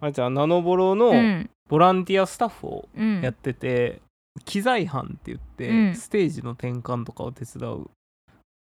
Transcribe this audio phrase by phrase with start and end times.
[0.00, 1.50] あれじゃあナノボロうのん。
[1.68, 4.00] ボランティアスタッフをうんやってて、
[4.44, 5.94] 機材班って言って、うん。
[5.94, 7.90] ステージの転換とかを手伝う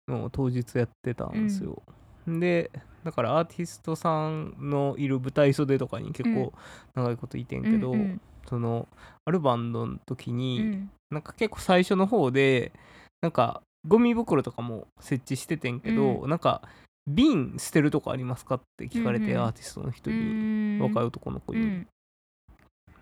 [0.08, 1.82] のを当日やってたんですよ、
[2.26, 2.70] で
[3.04, 6.52] だからアーティストさんのいる舞台袖とかに結構
[6.94, 8.20] 長いこといてんけど、うんうん。
[8.48, 8.88] その
[9.24, 10.90] あるバンドの時うに、ん。
[11.10, 12.72] なんか結構最初の方で
[13.20, 16.62] なんかゴミ袋とかも設置しててんけど、うなんか
[17.06, 18.56] 瓶捨てるとこありますか？
[18.56, 19.38] って聞かれて、うんうん。
[19.44, 20.80] アーティストの人うに、ん。
[20.80, 21.86] 若い男の子に、うん。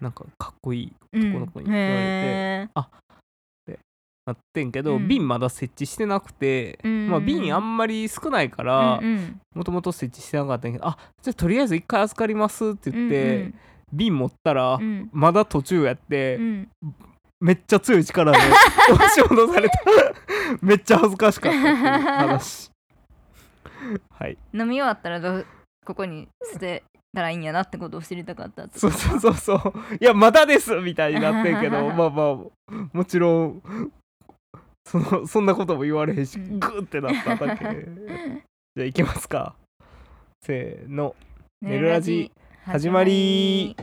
[0.00, 1.30] なんかかっこいいうん。
[1.30, 3.78] 男の子に言われてへ
[4.26, 5.08] なってんけど、うん。
[5.08, 9.00] 瓶まだ設置してなくて、ーまあ、瓶あんまり少ないから
[9.54, 13.52] もともと設置してなかったんやけどあじゃあとりあえず一回預かりますって言って、
[13.92, 14.78] 瓶持ったら、
[15.12, 16.68] まだ途中やって、うん。
[17.40, 18.38] めっちゃ強い力で
[18.92, 19.78] 押し戻された。
[20.60, 22.70] めっちゃ恥ずかしかったっていう話
[24.10, 24.38] はい。
[24.52, 25.46] 飲み終わったらどう
[25.84, 26.82] ここに捨て
[27.14, 29.74] たらいいんやなってことを知りたかったってそうそうそうそう。
[30.00, 33.62] いやまだですみたいになってんけど まあまあもちろん
[34.84, 36.58] そのそんなことも言われへんし、うん。
[36.58, 37.64] グーってなっただけ。
[37.64, 39.54] じゃあ行きますか。
[40.42, 41.14] せーの。
[41.62, 42.32] ネルラジ
[42.64, 43.76] 始まり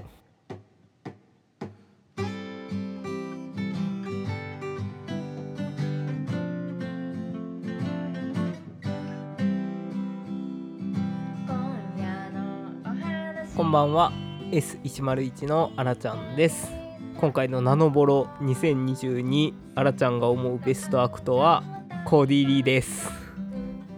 [13.57, 14.11] こんばんは。
[14.51, 16.71] S101 のあらちゃんです。
[17.19, 21.63] 今回のナノボロ2022あらちゃんが思うベストアクトは
[22.05, 23.09] コーディーリーです。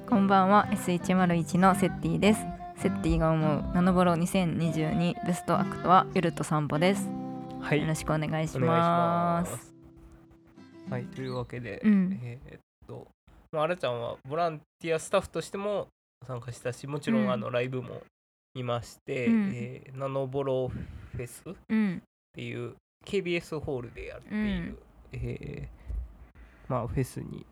[0.08, 0.70] こんばんは。
[0.72, 2.40] S101 のセッティです。
[2.78, 7.10] セッティが思うナノボロ2022ベストアクトは夜と散歩です。
[7.60, 7.82] はい。
[7.82, 9.58] よろしくお願いしまます。
[9.58, 9.76] す
[10.90, 12.18] はいというわけで、うん。
[12.24, 13.10] えーっと
[13.52, 15.88] まああらちゃんはボランティアスタッフとしても
[16.26, 17.32] 参加したしもちろうんん。
[17.34, 18.04] あのライブも
[18.56, 19.52] 見まして、うん。
[19.54, 22.02] えーナノボロフェスっうん。
[22.34, 22.76] ていう
[23.06, 24.82] KBS ホールでやっている、
[25.14, 27.46] えーまあ、フェスに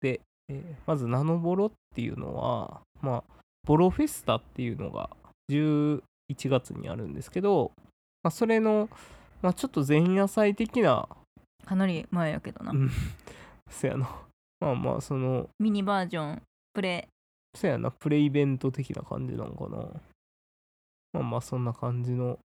[0.00, 3.24] で、えーまずナノボロっていうのは、まあ、
[3.64, 5.10] ボロフェスタっていうのが
[5.50, 6.00] 11
[6.48, 7.72] 月にあるんですけど、
[8.22, 8.88] まあ、それの、
[9.42, 11.08] まあ、ちょっと前夜祭的な
[11.64, 12.90] かなり前やけどな、うん。
[13.70, 14.08] そやな。
[14.60, 16.42] まあまあそのミニバージョン
[16.72, 17.08] プレ
[17.56, 19.88] そやなプレイベント的な感じなのかな。
[21.12, 22.38] まあまあそんな感じの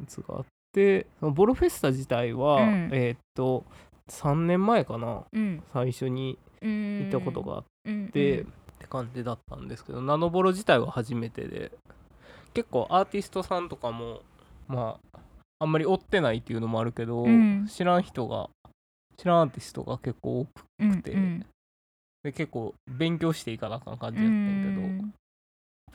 [0.00, 2.90] やつがあってそのボロフェスタ自体は、うん。
[2.92, 3.64] えーっと
[4.10, 5.62] 3年前かなうん。
[5.72, 11.70] 最初に行行ったことがあっうんて、うんって感じだったんですけどナノボロ自体は初めてで
[12.52, 14.22] 結構アーティストさんとかも
[14.66, 15.18] まあ
[15.60, 17.68] あんまり追ってないっていうのもあるけど、うん。
[17.70, 18.50] 知らん人が
[19.16, 21.46] 知らんアーティストが結構多くうんてうん
[22.22, 25.14] で結構勉強していかなあかん感じやってんけど、やっうん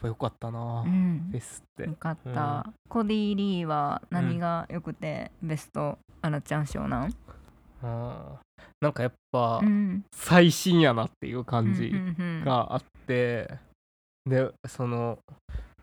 [0.00, 1.28] ぱよかったな、うん。
[1.30, 1.84] フェスって。
[1.84, 7.14] よかった、コディ・リーは何が良くてベストアラちゃん賞なん？
[7.82, 10.04] なんかやっぱうん。
[10.14, 12.44] 最新やなっていう感じうんうんうん。
[12.44, 13.58] があって、
[14.26, 15.18] でその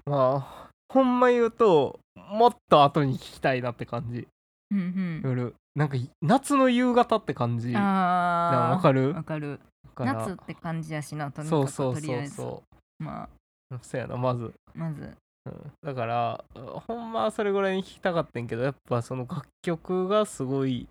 [0.06, 4.27] まあほんま言うともっと後に聞きたいなって感じ
[4.75, 5.31] うんうん。
[5.31, 5.56] 夜。
[5.75, 7.72] なんか夏の夕方って感じ。
[7.72, 9.13] なあわかる？
[9.13, 9.59] わかる。
[9.97, 12.36] 夏って感じやしなとにかくそうそうとりあえず。
[12.36, 12.63] そうそ
[13.00, 13.30] まあ。
[13.75, 15.09] うそうやなまず、まず。
[15.46, 16.44] うん、だから
[16.88, 20.88] ほんまはそれぐらいに聞きたかったんやけどやっぱその楽曲がすごい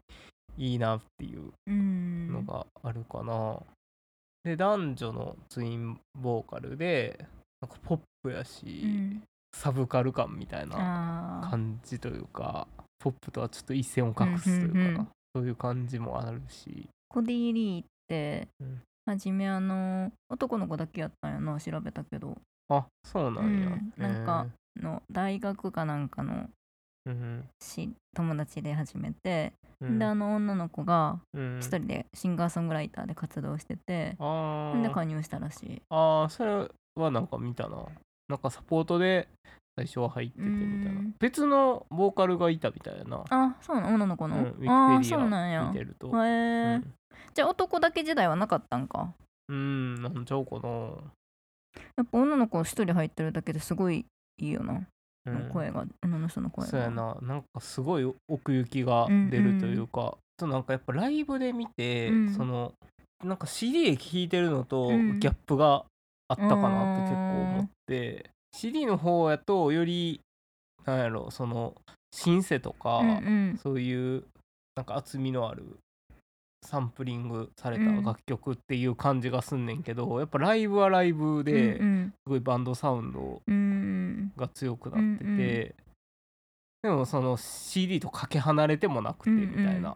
[0.56, 2.32] いいなっていううん。
[2.32, 3.58] のがあるかな、
[4.44, 7.26] で男女のツインボーカルで
[7.60, 9.22] なんかポップやし、うん。
[9.56, 12.66] サブカル感みたいな感じというか
[12.98, 15.08] ポップとはちょっと一線を画すというかな、うんうんうん。
[15.34, 16.88] そういう感じもあるし。
[17.08, 18.82] コディ・リーってうん。
[19.06, 22.36] 初めあの男の子だけやったんやな調べたけど。
[22.70, 24.46] あそうなんや、うんなんか
[24.80, 26.48] の大学かなんかの
[27.60, 29.98] し友達で始めて、うん。
[29.98, 31.58] であの女の子がうん。
[31.60, 34.82] 一人でシンガーソングライターで活動してて、あー。
[34.82, 35.82] で加入したらしい。
[35.90, 37.84] あーそれはなんか見たな。
[38.26, 39.28] なんかサポートで
[39.76, 41.00] 最初は入っててみたいな。
[41.00, 41.14] うん。
[41.18, 43.24] 別のボーカルがいたみたいやな。
[43.30, 45.62] あそうなん女の子の、うん、ウィキペディや。
[45.62, 46.08] ア見てると。
[46.08, 46.94] へえ、うん。
[47.34, 49.12] じゃあ男だけ時代はなかったんか？
[49.48, 50.68] うんなんちゃうかな、
[51.96, 54.06] やっぱ女の子一人入ってるだけですごい
[54.38, 54.80] いいよな、
[55.26, 56.70] うん、声が女の人の声が。
[56.70, 57.16] そうやな。
[57.20, 62.34] なんかすごい奥行きが出るというか、となんかやっぱライブで見て、うん。
[62.34, 62.72] その
[63.22, 65.20] なんか CD で聴いてるのとうん。
[65.20, 65.84] ギャップが
[66.28, 70.20] あったかなって結構思って、CD の方やとより
[70.84, 71.74] なんやろその
[72.12, 73.10] シンセとか、うんう
[73.54, 73.58] ん。
[73.60, 74.24] そういう
[74.76, 75.78] なんか厚みのある
[76.62, 78.04] サンプリングされたうん。
[78.04, 82.12] 楽曲っていう感じがすんねんけど、やっぱライブはライブですうん。
[82.24, 84.32] ごいバンドサウンドうんうん。
[84.36, 85.74] が強くなってて、
[86.84, 89.82] でもその CD とかけ離れてもなくてみたいな,、うんうん。
[89.82, 89.94] な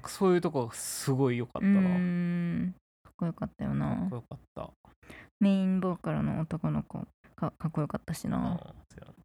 [0.00, 2.74] んかそういうとこがすごい良かったうな、ん。
[2.74, 2.81] かっ
[3.22, 4.70] こよかったよかっなこよかった。
[5.38, 6.98] メインボーカルの男の子
[7.36, 8.58] かかっこよかったしな。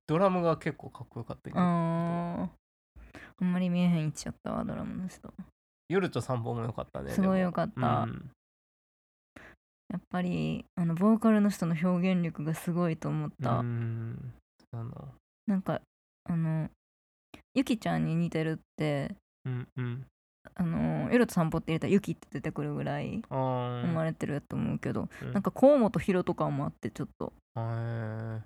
[0.06, 2.50] ドラムが結構かっこよかったけどあー。
[3.40, 5.34] あんまり見えへん位置やったわドラムの人。
[5.90, 8.32] 夜と散歩も良かったねすごいよかった、うん。
[9.90, 14.34] やっぱりあのボーカルの人の表現力がすごいと思った、うん。
[15.48, 15.56] な。
[15.56, 15.82] んか
[16.26, 16.70] あの
[17.56, 19.16] ゆきちゃんに似てるって
[19.46, 20.06] うんうん
[20.56, 25.34] あの夜と散歩って入れたらゆきって出てくるぐらい生まれてると思うけど、うん。
[25.34, 27.34] なんか河本ロとかもあってちょっと。
[27.56, 28.42] へー。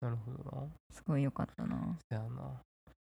[0.00, 0.66] なるほどな。
[0.92, 1.96] すごい良かったな。
[2.10, 2.60] そやな。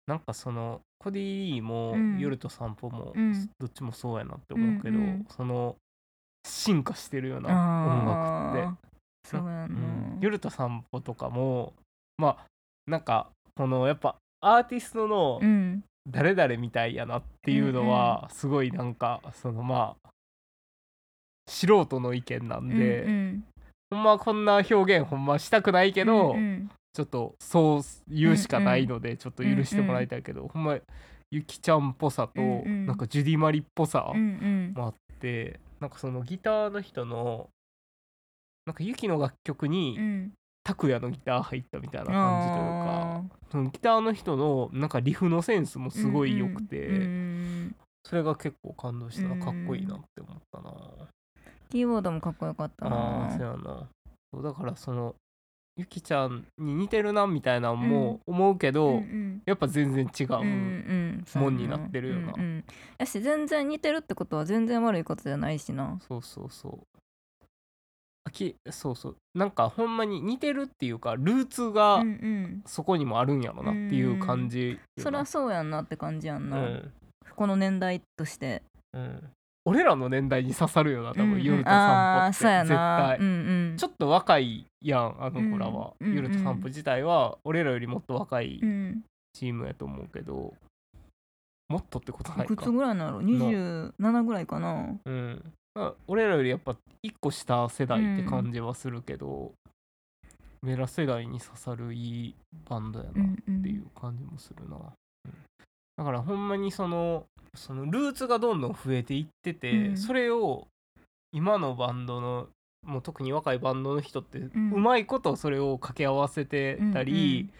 [0.07, 2.19] なんかそのコディ・リーもうん。
[2.19, 3.49] 夜と散歩もうん。
[3.59, 5.25] どっちもそうやなって思うけど、うんうん。
[5.29, 5.75] その
[6.47, 7.49] 進化してるような
[8.53, 8.91] 音楽って。
[9.23, 11.73] そうやな、うん、夜と散歩とかも
[12.17, 12.45] まあ
[12.87, 20.09] なんかこのやっぱアーティストのうん誰々みたいやなっていうのはすごいなんかそのまあ
[21.47, 23.43] 素人の意見なんで、うん
[23.91, 26.71] ほんまこんな表現ほんましたくないけど、うんうん。
[26.93, 30.77] ちょっとそう言うしかないのでちょっと許してもらいたいけど、ほんま
[31.29, 32.85] ゆきちゃんっぽさと、うんうん。
[32.85, 34.23] なんかジュディ・マリっぽさうんう
[34.71, 34.73] ん。
[34.75, 37.49] もあって、なんかそのギターの人の
[38.65, 50.73] なんかゆきの楽曲に、うん拓哉のギター入ったみたいな感じというかそのギターの人のなんかリフのセンスもすごい良くて、うんうんそれが結構感動したうんなかっこいいなって思ったな、
[51.69, 53.87] キーボードもかっこよかったああーそうなやな。
[54.33, 55.13] そうだからその
[55.77, 59.41] ゆきちゃんに似てるなみたいなのも思うけど、うんうん。
[59.45, 62.33] やっぱ全然違う、もんになってるよな。
[62.35, 62.63] うんうん
[62.97, 65.99] やし全然似てるってことは全然悪いことじゃないしな。
[66.07, 66.79] そうそうそう。
[66.97, 67.00] あ
[68.31, 69.15] きそうそう。
[69.35, 72.63] なんかほんまに似てるっていうかルーツがうんうん。
[72.65, 75.03] そこにもあるんやろなっていう感じよな。
[75.03, 76.93] そりゃそうやんなって感じやんな、うん。
[77.35, 78.63] この年代として。
[78.93, 79.23] うん、
[79.65, 81.43] 俺らの年代に刺さるよな多分、うんうん。
[81.43, 83.05] 夜と散歩って絶な。
[83.07, 83.77] 対、うんうん。
[83.77, 86.15] ちょっと若いやんあの子らは、うんうん。
[86.15, 89.03] 夜と散歩自体は俺らよりもっと若いうん。
[89.33, 90.53] チームやと思うけど、
[91.69, 94.93] もっとってことないいくかつぐらいなの27ぐらいかな。
[95.05, 99.53] うんまあ、俺らよりやっぱ一個下世代って感じはするけど、
[100.63, 102.35] 俺ら世代に刺さるいい
[102.69, 105.33] バンドやなっていう感じもするな、うん。
[105.97, 107.25] だからほんまにその
[107.55, 109.97] そのルーツがどんどん増えていってて、うん。
[109.97, 110.67] それを
[111.31, 112.47] 今のバンドの
[112.85, 117.53] もう特に若いバンドの人ってううんまいことそれを掛け合わせてたり、うん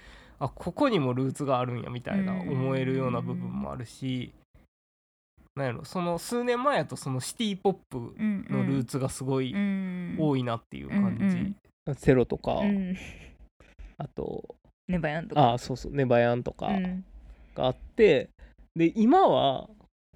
[0.44, 2.50] あここにもルーツがあるんやみたいなうん。
[2.50, 4.34] 思えるような部分もあるし、
[5.56, 11.56] なんやろその数年前やとそのシティ・ポップうんのルーツがすごいうん多いなっていう感じ、うん
[11.98, 12.96] セロとか、うん。
[13.98, 14.56] あと
[14.88, 15.54] ネバヤンとか。
[15.54, 17.04] あそうそうネバヤンとかうん。
[17.56, 18.30] があって、
[18.76, 19.68] で今は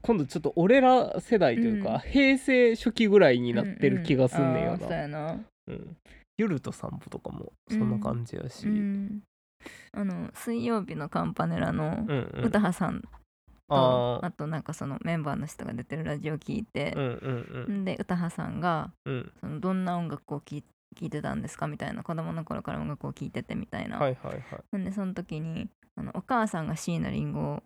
[0.03, 1.99] 今度ちょっと俺ら世代というか、うん。
[2.11, 5.39] 平成初期ぐらいになってる気がすんねんよな、やな。
[5.67, 5.97] うん。
[6.38, 9.05] 夜と散歩とかもそんな感じやし、ううん。
[9.05, 9.21] ん
[9.91, 12.45] あの水曜日のカンパネラのうん。
[12.45, 13.01] 歌羽さん
[13.67, 17.85] と、ああとなんかそのメンバーの人が出てるラジオ聞いてー、うんうんん。
[17.85, 19.31] で歌羽さんがうん。
[19.39, 20.63] そのどんな音楽を聴い
[20.95, 24.41] 聞いてたんですかみたいな子供の頃から音楽を聴いててみたいな、はいはいはい。
[24.71, 27.62] なんでその時にあのお母さんが椎名林檎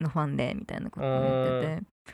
[0.00, 2.10] のファンでみたいなことを言ってて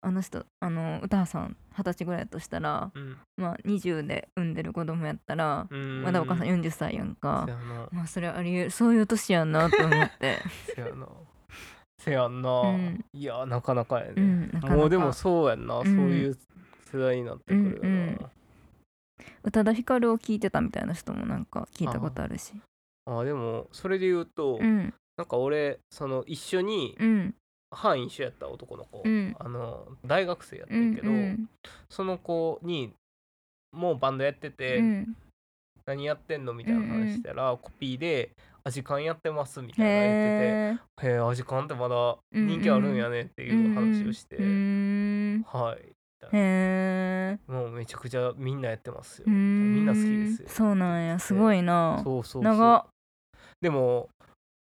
[0.00, 3.16] あの人あの歌羽さん二十歳ぐらいだとしたら、うん。
[3.36, 6.02] まあ、20で産んでる子供やったら、うん。
[6.02, 7.48] まだお母さん40歳やんか。
[7.92, 10.38] まあそれありえそういう年やんなと思って
[11.98, 13.04] せやんな、うん。
[13.12, 14.76] いやなかなかやね、うんなかなか。
[14.76, 15.84] もうでもそうやんな、ん。
[15.84, 16.38] そういう
[16.92, 18.30] 世代になってくるよな、うんうん
[19.42, 22.52] 宇多田ヒカルを聞いてたみたいな人もなんか聞いたことあるし。
[23.06, 24.94] あでもそれで言うと、うん。
[25.16, 27.34] なんか俺その一緒にうん。
[27.70, 29.36] 班一緒やった男の子、うん。
[29.38, 30.94] あの大学生やってうんん。
[30.94, 31.10] けど、
[31.90, 32.92] その子に
[33.72, 35.16] もうバンドやってて、うん。
[35.84, 38.30] 何やってんのみたいな話したら、コピーで
[38.68, 45.44] 「アジカンやってます」みたいなの言っててへえ「へえアジカンってまだ人気あるんやね」っていう話をして、うん。
[45.46, 45.92] はい。
[46.32, 50.48] へえもうめちゃくちゃみんなやってますよ、みみんな好きですよ。
[50.48, 51.18] そうなんや。
[51.18, 52.00] すごいな。
[52.02, 52.54] そうそうそう。
[52.54, 52.86] 長っ。
[53.60, 54.08] でも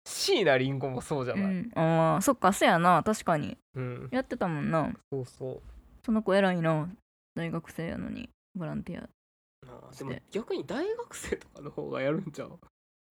[0.05, 3.01] 椎名林檎もそうじゃない、うん、ああそっかそうやな。
[3.03, 3.57] 確かに。
[3.75, 4.91] うん、やってたもんな。
[5.11, 5.61] そうそう。
[6.05, 6.89] その子偉いな。
[7.35, 8.29] 大学生やのに。
[8.55, 9.09] ボランティア
[9.67, 12.59] あーでも逆に大学生とかの方がやるんちゃう？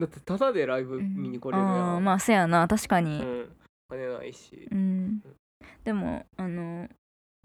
[0.01, 2.67] だってタダでライブ見に来れるやん、あーまあせやな。
[2.67, 3.49] 確かうにん、
[3.89, 4.67] 金ないし。
[4.71, 5.23] うん、
[5.85, 6.89] でもあの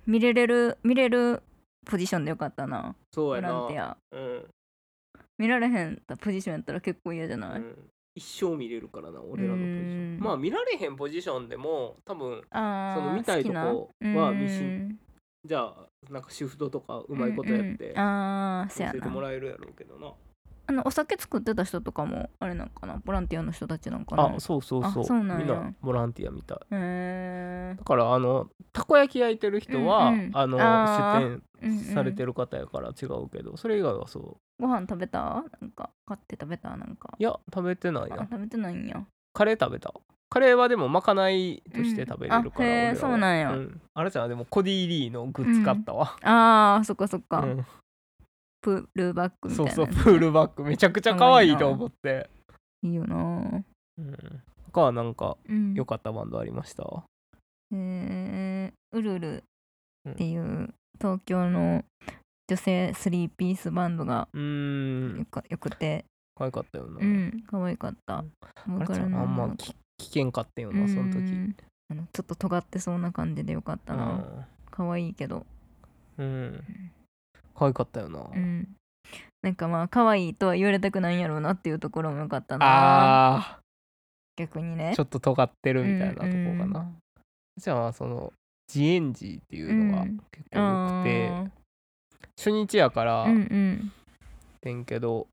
[0.07, 1.43] 見れれる見れる
[1.85, 2.81] ポジションでよかったな。
[2.83, 3.49] ボそうやな。
[3.49, 3.97] ランティア。
[4.11, 4.45] うん、
[5.37, 7.75] 見られへんポジションやったら結構嫌じゃない、うん、
[8.15, 10.17] 一生見れるからな俺らのポジショうん。
[10.17, 14.99] ンまあ見られへんポジションでも多分その見たいとこは見しうん。
[15.43, 20.13] じゃあなんかシフトとかうまいことやってうんうんああそ教えてもらえるやろうけどな
[20.67, 25.03] あのお酒作ってた人とかもあれなんかなボランティアの人たちなんかなあそうそうそう。
[25.03, 25.45] あそうなんや。
[25.45, 26.57] みんなボランティアみたい。
[26.57, 30.31] へえだからあのたこ焼き焼いてる人は、うんうん。
[30.33, 34.37] あの出店されてるる方やから違うけど、それ以外はそう。
[34.59, 35.43] ご飯食べた？
[35.61, 36.75] なんか買って食べた？
[36.75, 37.13] なんか。
[37.17, 38.15] いや食べてないな。
[38.17, 39.05] あ食べてないんや。
[39.33, 39.93] カレー食べた。
[40.29, 43.51] カレーはでもまかないとして食べれるから、うんあそうなんや。
[43.51, 47.65] ん、あれじゃんでもコディ・リーのグッズ買ったわ、あーそっかそっか、うん
[48.65, 49.71] プールバッグみたいな。
[49.71, 52.27] そうそうプールバッグめちゃくちゃ可愛いと思って。
[52.81, 53.15] いいよな。
[53.15, 54.15] うん。
[54.65, 55.75] 他はなんかうん。
[55.75, 56.83] 良かったバンドありました？
[57.71, 59.43] へえウルル
[60.09, 61.83] っていう東京の
[62.47, 65.19] 女性スリーピースバンドがうーん。
[65.19, 66.05] よかよくて。
[66.35, 68.17] 可愛かったよな、うん可愛かった。
[68.17, 68.25] あ
[68.67, 71.55] ボーカれちゃんあんまき危険かったよなその時。
[72.11, 74.47] ちょっと尖ってそうな感じでよかったな。
[74.71, 75.45] 可愛いけど。
[76.17, 76.63] うん、うん、
[77.55, 78.75] 可愛かったよな、うん。
[79.41, 82.65] なんかまあ可愛いとは言われたくないんやろうなっていうところもよかったな。
[83.37, 83.59] あ
[84.35, 84.91] 逆にね。
[84.91, 84.95] ー。
[84.95, 86.29] ちょっと尖ってるみたいなとこか
[86.65, 86.97] な、うん
[87.57, 88.33] じゃあその
[88.67, 90.19] ジエンジっていうのがうん。
[90.31, 91.45] 結構良くて、あ
[92.37, 93.91] 初日やからーうんうん。
[94.59, 95.27] てんけど、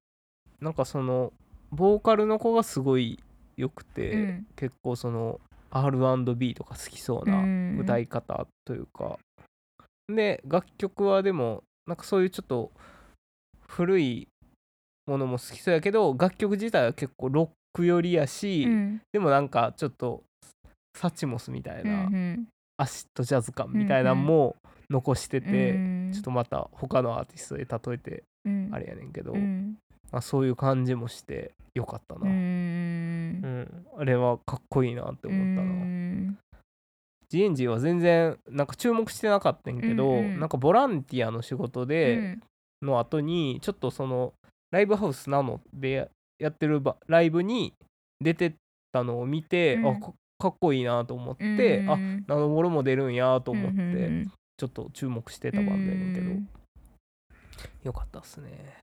[0.60, 1.32] なんかその
[1.72, 3.18] ボーカルの子がすごい
[3.56, 4.46] 良くて、うん。
[4.54, 7.78] 結構その R&B とか好きそうなうん。
[7.80, 9.18] 歌い方というか、
[10.06, 12.70] で楽曲はでもなんかそういうちょっと
[13.68, 14.28] 古い
[15.06, 19.00] ものも好きそうやけど楽曲自体は結構ロック寄りやし、うん。
[19.12, 20.22] でもなんかちょっと
[20.96, 22.46] サチモスみたいな、うん
[22.78, 24.56] アシッドジャズ感みたいなのも
[24.90, 28.70] 残してて、うんちょっとまた他のアーティストで例えてうん。
[28.72, 29.76] あれやねんけど、うん。
[30.10, 33.86] まあ、そういう感じもしてよかったうな、うんん。
[33.98, 36.38] あれはかっこいいなって思ったな、うん
[37.32, 40.40] ジエンジは全然なんか注目してなかったんやけど、うんうん。
[40.40, 42.36] なんかボランティアの仕事で、
[42.82, 44.34] の後にちょっとその
[44.70, 47.72] ライブハウスなのでやってるばライブに
[48.20, 48.54] 出て
[48.92, 49.86] たのを見て、うん。
[49.88, 51.96] あかかっこいいなと思って、うんあ
[52.26, 56.48] ナノボロも出るんやと思って、うんちょっと注目してたバンドやねんけど、うん
[57.82, 58.76] よかったっすね。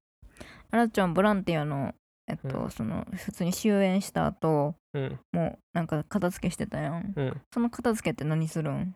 [0.72, 1.94] あらちゃんボランティアの
[2.29, 2.71] えっと、うん。
[2.71, 5.19] その普通に終演した後うん。
[5.33, 7.13] もうなんか片付けしてたやん。
[7.15, 7.41] うん。
[7.53, 8.93] その片付けって何するん？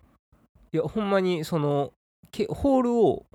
[0.71, 1.91] いやほんまにその
[2.31, 3.25] けホールを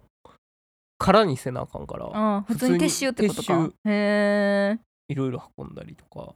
[0.98, 3.70] 空にせなあかんからああ普通に撤収ってことか。
[3.84, 4.78] へえ。
[5.08, 6.34] いろいろ運んだりとか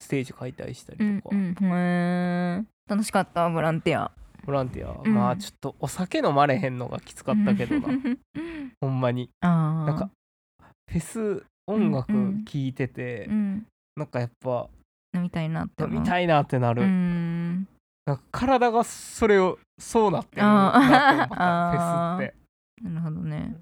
[0.00, 1.72] ステージ解体したうりとか、んうん。
[1.72, 2.64] へえ。
[2.88, 3.48] 楽しかった？
[3.50, 4.10] ボランティア。
[4.46, 5.14] ボランティア、うん。
[5.14, 7.88] まあちょっとお酒飲まれへんのがきつかったけどな。
[8.80, 9.28] ほんまに。
[9.40, 9.86] ああ。
[9.86, 10.10] なんか
[10.90, 12.44] フェス音楽うんうん。
[12.44, 13.66] 聴いてて、うん。
[13.96, 14.68] なんかやっぱ
[15.14, 17.68] 飲みたいなって飲みたいなってなる、うん。
[18.06, 22.34] なんか体がそれをそうなってるなって思ったフェスって。
[22.88, 23.56] なるほどね。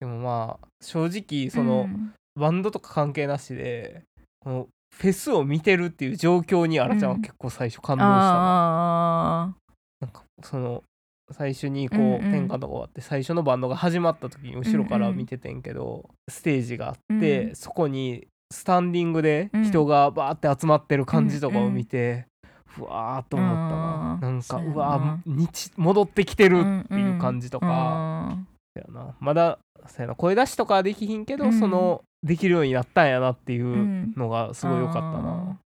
[0.00, 2.14] でもまあ正直その、うん。
[2.38, 4.04] バンドとか関係なしで
[4.40, 9.54] このフェスを見てるっていう状況にあらちゃんは結構最初感動したな、あ
[10.00, 10.82] なんかその
[11.30, 12.14] 最初にこう、うんうん。
[12.16, 22.26] 転換とか終わって最初のバンドが始まった時に後ろから見ててんけど、ステージがあって、うんそこにスタンディングで人がバーって集まってる感じとかを見て、
[22.66, 28.38] ふわーっと思ったななんかそうわ日戻ってきてるっていう感じとか、
[28.88, 29.14] な。
[29.20, 30.14] まだそうやな。
[30.14, 31.58] 声出しとかはできひんけど、うん。
[31.58, 35.16] そのできるようになったんやなっていんうのがすごい良かったあー。
[35.16, 35.56] やなっ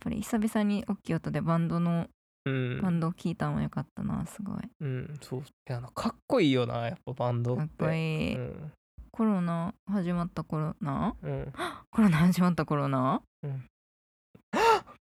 [0.00, 2.08] ぱり久々に大きい音でバンドの
[2.44, 2.80] うん。
[2.82, 4.56] バンドを聞いたのもよかったなすごい。
[4.80, 5.40] うんそう。
[5.40, 7.60] いやなかっこいいよなやっぱバンドって。
[7.60, 7.96] かっこい
[8.32, 8.72] い、うん。
[9.10, 11.14] コロナ始まった頃な？
[11.22, 11.52] うん。
[11.90, 13.22] コロナ始まった頃な？
[13.42, 13.64] うん。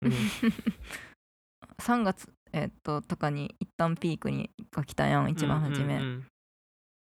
[1.80, 6.26] 3月えっととかに一旦ピークにが来たやん一番初め、うん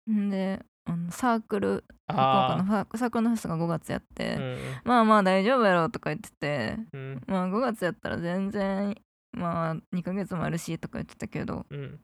[0.09, 4.59] うんんであのサークル福岡あのサークルのフェスが5月やって、ーうん。
[4.85, 6.79] まあまあ大丈夫やろとか言ってて。
[6.93, 7.21] うん。
[7.27, 8.95] まあ5月やったら全然
[9.37, 12.01] まあ2ヶ月もあるしとか言ってたけどうん。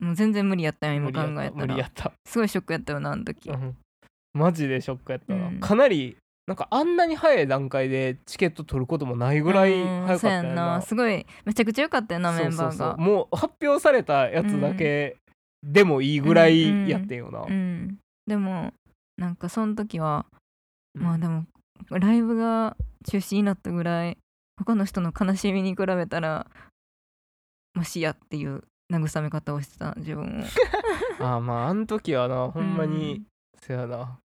[0.00, 1.50] もう全然無理やったよ今考えたら。
[1.52, 2.12] 無理やった。
[2.26, 3.76] すごいショックやったよなあの時、うん。
[4.32, 5.60] マジでショックやったな、うん。
[5.60, 10.54] かなりなんかあんなに早い段階でチケット取ることもないぐらいうん早かったよな。
[10.54, 10.82] な。
[10.82, 12.70] すごいめちゃくちゃ良かったよなメンバーそう。
[12.70, 12.96] そうそうが。
[12.96, 15.16] もう発表されたやつだけ
[15.62, 17.98] でもいいぐらいやってんよな、うん。
[18.26, 18.72] でも
[19.16, 20.26] なんかその時は、
[20.94, 21.02] うん。
[21.02, 21.44] まあでも
[21.90, 24.18] ライブが中止になったぐらい
[24.56, 26.46] 他の人の悲しみに比べたら
[27.74, 30.44] マシやっていう慰め方をしてた自分を。
[31.24, 33.26] ああまああの時はなほんまに、うん。
[33.58, 34.18] せやな。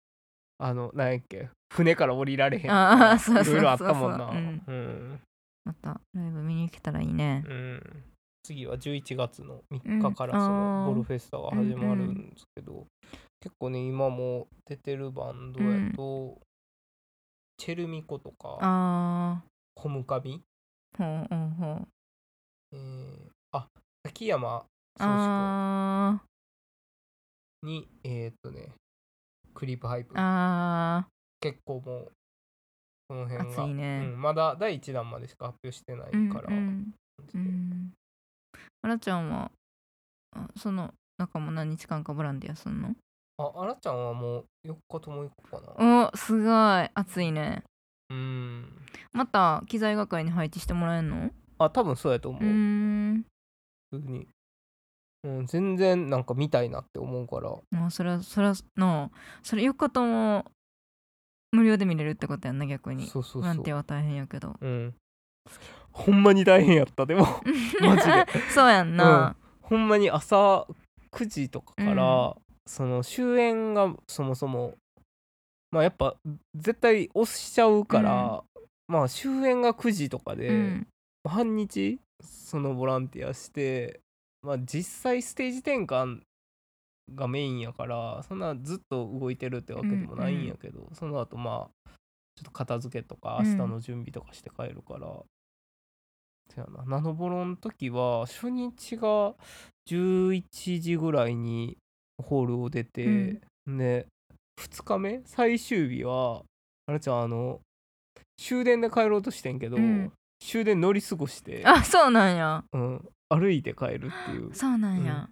[0.60, 3.52] あのなんやっけ船から降りられへんとあかーそうそうそうそう。
[3.52, 4.26] いろいろあったもんな。
[4.26, 4.62] うん。
[4.66, 5.20] うん。
[5.64, 7.44] またライブ見に行けたらいいね。
[7.46, 8.04] うん。
[8.42, 10.02] 次は11月の3うん。
[10.02, 10.86] 日からそあのー。
[10.88, 12.86] ボルフェスタが始まるんですけど、
[13.40, 16.40] 結構ね今も出てるバンドやと、
[17.58, 18.58] チェルミコとか。
[18.60, 19.42] あ
[19.78, 20.42] ホムカミ、
[20.98, 21.26] うほう
[21.60, 21.88] ほう
[22.72, 23.68] えー、あ
[24.04, 24.64] 秋山
[24.98, 26.20] 宗志あ
[27.62, 28.72] 君にえー、っとね
[29.54, 30.14] クリープハイプ。
[30.14, 30.18] ー。
[30.18, 31.06] あ
[31.40, 32.12] 結構もう
[33.08, 34.10] この辺が、ね。
[34.12, 36.92] うん、まだ第1弾までしか発表してないから、うん
[37.34, 37.92] うん
[38.82, 39.50] あらちゃんは
[40.36, 42.94] あその中も何日間かボランティアすんの？
[43.38, 46.10] ああらちゃんはもう4日とも行こうかな。
[46.12, 46.90] おすごい。
[46.94, 47.62] 熱いね
[48.10, 48.64] うん。
[49.12, 51.30] また機材係に配置してもらえんの？
[51.58, 53.24] あ多分そうやと思う、うーん。
[53.90, 54.28] 普通に、
[55.24, 57.52] うん、全然なんか見たいなって思うから。
[57.70, 59.10] まあそれはそれはな
[59.42, 60.44] それ4日とも
[61.52, 63.06] 無料で見れるってことやんな逆に。
[63.06, 63.42] そうそうそう。
[63.42, 64.56] ボランティアは大変やけど。
[64.60, 64.94] うん。
[65.92, 67.26] ほんまに大変やったでも。
[67.80, 68.26] マジで。
[68.50, 70.66] そうやんな、ほんまに朝
[71.10, 72.36] 9時とかから、う
[72.66, 74.74] その終演がそもそも
[75.70, 76.16] まあやっぱ
[76.54, 78.42] 絶対押しちゃうから、
[78.86, 80.86] まあ終演が9時とかで、うん。
[81.28, 84.00] 半日そのボランティアして
[84.40, 86.20] まあ実際ステージ転換
[87.14, 91.90] がメインやからそんなずっと動いてるってわけでもないんやけど、その後まあ
[92.36, 93.58] ちょっと片付けとかうん。
[93.58, 95.06] 明日の準備とかして帰るから、
[96.54, 96.84] そやな。
[96.86, 99.34] ナノボロの時は初日が
[99.90, 101.76] 11時ぐらいに
[102.22, 104.06] ホールを出て、で
[104.58, 105.22] 2日目？
[105.24, 106.42] 最終日は
[106.86, 107.60] あれちゃんあの
[108.36, 110.12] 終電で帰ろうとしてんけど、うん。
[110.40, 112.64] 終電乗り過ごして、あそうなんや。
[112.72, 114.54] うん、歩いて帰るっていう。
[114.54, 115.28] そうなんや、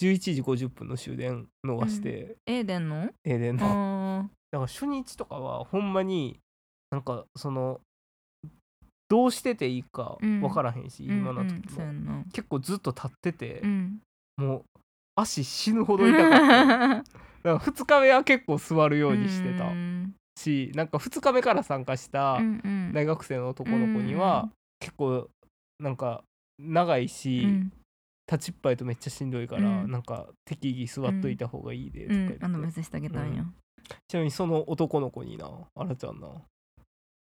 [0.00, 3.08] 11時50分の終電逃して、ええでんの？
[3.24, 4.28] 停電の。
[4.52, 6.38] だかあら初日とかはほんまに
[6.92, 7.80] なんかその
[9.08, 10.40] どうしてていいかうん。
[10.40, 14.00] 分からへんし、ー今の時うんうん結構ずっと立ってて、うん。
[14.36, 14.64] もう
[15.16, 17.10] 足死ぬほど痛かった
[17.44, 20.14] だから2日目は結構座るようにしてたうん。
[20.36, 22.92] しなんか2日目から参加したうんうん。
[22.92, 24.48] 大学生の男の子には
[24.80, 25.28] 結構
[25.78, 26.24] なんか
[26.58, 27.72] 長いし、うん。
[28.30, 29.90] 立ちっぱいとめっちゃしんどいから、うん。
[29.90, 32.44] なんか適宜座っといた方がいいでとか言って、うん。
[32.44, 33.54] アドバイスしてあげたんや、うん。
[34.08, 36.28] ちなみにその男の子になあらちゃんな。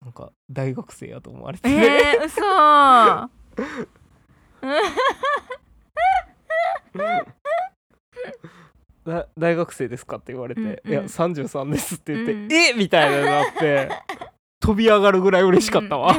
[0.00, 1.64] なんか大学生やと思われて。
[1.64, 2.40] て、えー、嘘。
[2.40, 3.28] だ
[9.38, 10.16] 大学生ですか？
[10.16, 13.90] って言われて、うんうんいや33ですって言って、うんえみたいなのなって
[14.60, 16.14] 飛び上がるぐらい嬉しかったわ、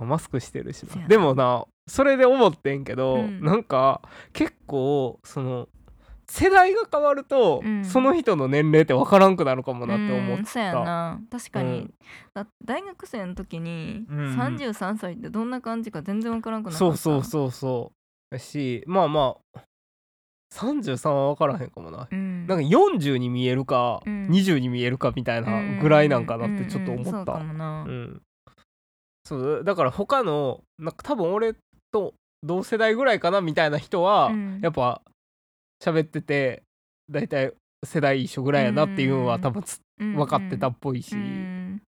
[0.00, 0.96] マスクしてるしな。
[1.02, 1.08] な。
[1.08, 3.40] でもなそれで思ってんけど、うん。
[3.42, 5.68] なんか結構その
[6.26, 7.84] 世代が変わると、うん。
[7.84, 11.20] その人の年齢って分からんくなるかもなって思った、うんそうやな。
[11.30, 11.94] 確かに、うん。
[12.34, 14.36] だ大学生の時にうんうん。
[14.36, 16.78] 33歳ってどんな感じか全然わからんくなかった。
[16.78, 18.03] そうそうそうそう
[18.34, 19.60] だしまあまあ
[20.54, 24.28] 33は分からへんかもな、うん、なんか40に見えるか、うん。
[24.28, 28.22] 20に見えるかみたいなぐらいなんかなってちょっと思った、うん。
[29.24, 31.54] そうだから他のなんか多分俺
[31.90, 34.60] と同世代ぐらいかなみたいな人は、うん。
[34.62, 35.02] やっぱ
[35.82, 36.62] 喋ってて
[37.10, 37.52] 大体
[37.84, 39.40] 世代一緒ぐらいやなっていうのはうん。
[39.40, 39.64] 多分
[39.98, 41.82] 分かってたっぽいし、うん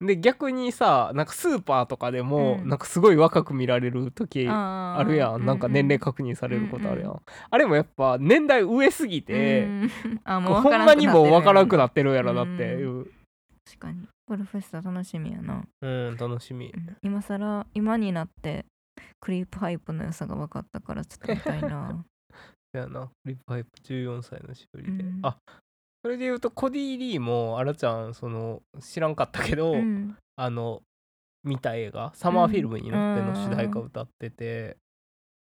[0.00, 2.68] で逆にさなんかスーパーとかでも、うん。
[2.68, 9.66] なんかすごい若く見られる時ああるやん、なんか年齢か確認されることあるやん、うんあれもやっぱ年代上すぎて、
[10.24, 13.06] あもうこうほんまにもう分からんくなってるやろなっていう、
[13.64, 14.06] 確かに。
[14.26, 16.72] ゴルフェスタ楽しみやな、うん、楽しみ。
[16.74, 16.96] うん。
[17.02, 18.64] 今さら今になって
[19.20, 22.04] クリープハイプの良さが分かったからちょっと見たいな。
[22.72, 23.06] そ やな。
[23.06, 25.20] フリップハイプ14歳のしおりで、うん。
[25.22, 25.36] あ
[26.06, 30.16] それで言うとコディ・リーもあらちゃんその知らんかったけど、うん。
[30.36, 30.82] あの
[31.42, 34.76] 見た映画「サマーフィルム」に乗っての主題歌歌ってて、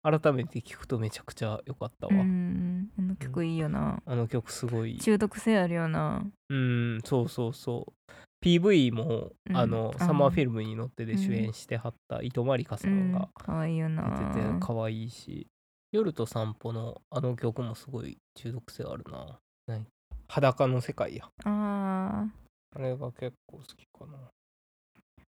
[0.01, 2.89] 改めて聞くとめちゃくちゃ良かったわ、うん。
[2.97, 4.97] あの曲いいよな、あの曲すごい。
[4.97, 6.25] 中毒性あるよな。
[6.49, 8.11] うんそうそうそう。
[8.43, 9.55] PV も、うん。
[9.55, 14.33] あのあサマーフィルムに乗ってで主演してはった糸まりかさんがかわいいよな。
[14.33, 15.45] 出てて可愛いし、
[15.91, 19.39] 夜と散歩のあの曲もすごい中毒性あるな。
[19.67, 19.85] 何
[20.27, 21.29] 裸の世界や。
[21.45, 22.29] あー。
[22.75, 24.17] あれが結構好きかな。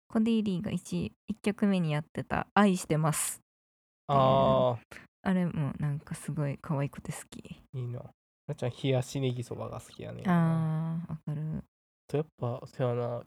[0.07, 3.41] コディ・リーが 1, 一曲目にやってた「愛してます。
[4.07, 4.77] あ
[5.23, 7.59] あれもなんかすごい可愛くて好き。
[7.73, 7.99] ーいいな。
[8.47, 11.63] なっちゃん冷やしネギそばが好きやねあーわかる。
[12.07, 13.23] とやっぱそやな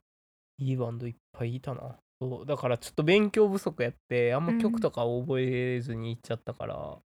[0.59, 1.99] いいバンドいっぱいいたな。
[2.21, 6.99] そうだからちょっと勉強不足やってあんま曲とか覚えずに行っちゃったから、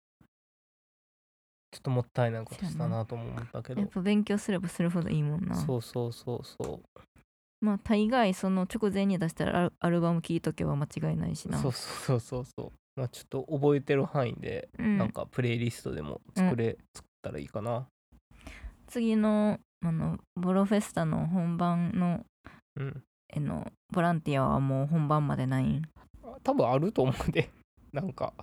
[1.71, 3.81] ちょっともったいないことしたなとも思ったけど。
[3.81, 5.55] やっぱ勉強すればするほどいいもんな。
[5.55, 6.99] そうそうそうそう。
[7.61, 11.59] まあ大概その直前に出したらアルバム聴いとけば間違いないしな。
[11.59, 14.97] そうそうそうそうまあちょっと覚えてる範囲で、うん。
[14.97, 17.85] なんかプレイリストでも作れ、作ったらいいかな。
[18.87, 22.25] 次のあのボロフェスタの本番の
[22.77, 23.03] うん。
[23.31, 25.83] えのボランティアはもう本番までないん？
[26.43, 27.51] 多分あると思うで。
[27.93, 28.33] なんか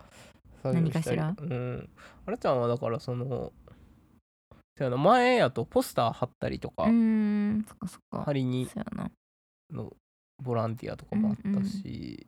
[0.73, 1.35] 何かしら？
[1.39, 1.89] うん。
[2.27, 3.53] あらちゃんはだからその
[4.77, 8.25] そやな前やとポスター貼ったりとか、うーんそっかそっか。
[8.25, 8.69] 貼りに
[9.73, 9.93] の
[10.43, 12.27] ボランティアとかもあったし、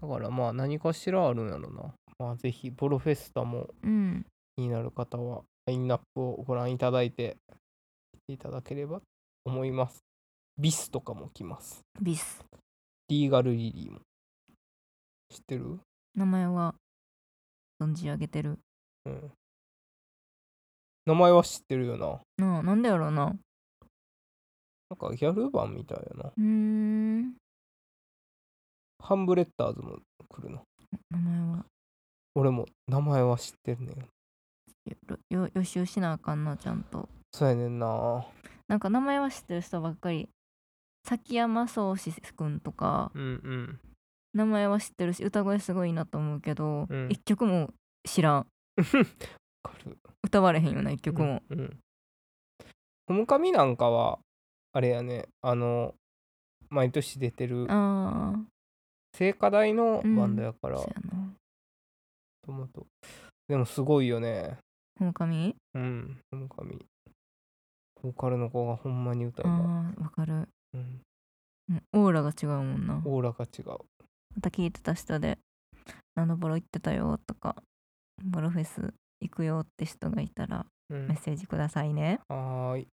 [0.00, 1.94] だからまあ何かしらあるんやろな。
[2.18, 4.26] まあぜひボロフェスタもうん。
[4.54, 7.38] 気になる方はラインナップをご覧いただいて
[8.12, 9.04] 来ていただければと
[9.46, 10.00] 思います。
[10.58, 11.80] ビスとかも来ます。
[12.02, 12.44] ビス。
[13.08, 14.00] リーガルリリーも。
[15.30, 15.80] 知ってる？
[16.14, 16.74] 名前は
[17.82, 18.58] 存じ上げてる。
[19.06, 19.32] うん。
[21.04, 22.20] 名前は知ってるよな。
[22.44, 23.24] なあなんでやろうな。
[23.26, 23.32] な
[24.94, 26.30] んかギャル版みたいやな。
[26.36, 27.34] うーん。
[29.00, 30.62] ハンブレッダーズも来るな
[31.10, 31.64] 名前は。
[32.34, 33.96] 俺も名前は知ってるねん。
[35.30, 37.08] よよ予習しなあかんなちゃんと。
[37.32, 38.24] そうやねんな。
[38.68, 40.28] なんか名前は知ってる人ばっかり。
[41.04, 43.10] 崎山壮志くんとか。
[43.14, 43.80] うんうん
[44.34, 47.08] 名前は知ってるし歌声すごいなと思うけど、うん。
[47.10, 47.70] 一曲も
[48.04, 48.46] 知らん。
[50.24, 51.80] 歌われへんよな一曲も、うんうん。
[53.06, 54.18] ホムカミなんかは
[54.72, 55.94] あれやねあの
[56.70, 57.66] 毎年出てる
[59.14, 61.34] 聖火台のバンドやから、そうやな。
[62.44, 62.86] トマト
[63.48, 64.56] でもすごいよね。
[64.98, 66.78] ほのかみうんホムカミ
[68.02, 70.48] ボーカルの子がほんまに歌うあわ、あわかる。
[70.72, 71.00] うん、
[71.70, 73.02] うんオーラが違うもんな。
[73.04, 73.78] オーラが違う
[74.34, 75.38] また聞いてた人で
[76.16, 77.56] 「ナノボロ行ってたよ」とか
[78.24, 81.06] 「ボロフェス行くよ」って人がいたらうん。
[81.08, 82.88] メッセージくださいね、はーい。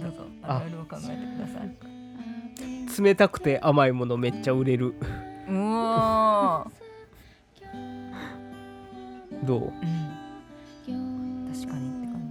[0.00, 1.70] どうぞああるあるを考えてください。
[3.02, 4.94] 冷たくて甘いものめっちゃ売れる。
[5.48, 6.66] うおー、
[9.44, 9.72] どう？
[10.88, 12.30] うん、確かにって感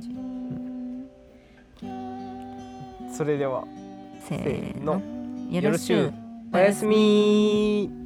[3.10, 3.16] じ。
[3.16, 3.64] それでは、
[4.28, 5.02] せーの。
[5.52, 6.14] よろしゅう
[6.56, 8.03] おやすみ